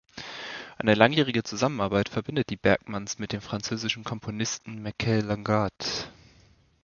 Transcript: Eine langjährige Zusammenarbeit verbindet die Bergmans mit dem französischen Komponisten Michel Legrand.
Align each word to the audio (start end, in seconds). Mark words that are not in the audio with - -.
Eine 0.79 0.95
langjährige 0.95 1.43
Zusammenarbeit 1.43 2.09
verbindet 2.09 2.49
die 2.49 2.57
Bergmans 2.57 3.19
mit 3.19 3.33
dem 3.33 3.41
französischen 3.41 4.03
Komponisten 4.03 4.81
Michel 4.81 5.23
Legrand. 5.23 6.09